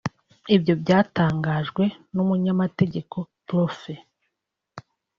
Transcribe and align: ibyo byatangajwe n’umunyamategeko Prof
ibyo 0.55 0.73
byatangajwe 0.81 1.83
n’umunyamategeko 2.13 3.17
Prof 3.45 3.79